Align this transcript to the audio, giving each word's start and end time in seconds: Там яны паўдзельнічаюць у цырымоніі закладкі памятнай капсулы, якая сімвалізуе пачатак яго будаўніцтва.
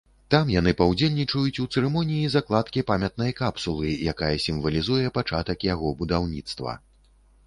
Там 0.33 0.47
яны 0.51 0.71
паўдзельнічаюць 0.77 1.61
у 1.63 1.65
цырымоніі 1.73 2.31
закладкі 2.35 2.83
памятнай 2.91 3.31
капсулы, 3.41 3.91
якая 4.13 4.31
сімвалізуе 4.47 5.13
пачатак 5.19 5.67
яго 5.73 5.93
будаўніцтва. 6.01 6.73